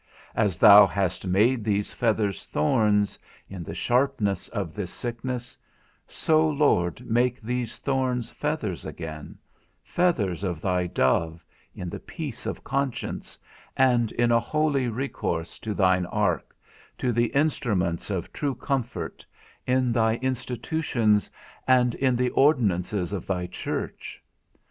[0.33, 5.55] As thou hast made these feathers thorns, in the sharpness of this sickness,
[6.07, 9.37] so, Lord, make these thorns feathers again,
[9.83, 11.45] feathers of thy dove,
[11.75, 13.37] in the peace of conscience,
[13.77, 16.55] and in a holy recourse to thine ark,
[16.97, 19.23] to the instruments of true comfort,
[19.67, 21.29] in thy institutions
[21.67, 24.19] and in the ordinances of thy church.